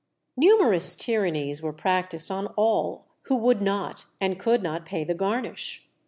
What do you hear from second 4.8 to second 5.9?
pay the garnish.